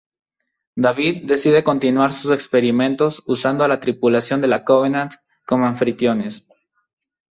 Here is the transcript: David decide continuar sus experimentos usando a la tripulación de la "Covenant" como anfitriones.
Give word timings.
David 0.75 1.25
decide 1.25 1.63
continuar 1.63 2.11
sus 2.11 2.31
experimentos 2.31 3.21
usando 3.27 3.63
a 3.63 3.67
la 3.67 3.79
tripulación 3.79 4.41
de 4.41 4.47
la 4.47 4.63
"Covenant" 4.63 5.13
como 5.45 5.67
anfitriones. 5.67 6.47